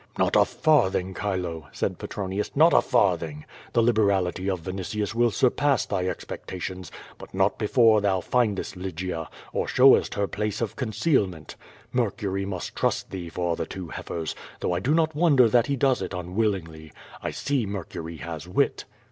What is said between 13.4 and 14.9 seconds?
the two heifers, though I